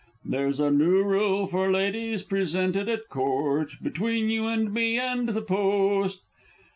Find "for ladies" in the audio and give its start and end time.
1.45-2.23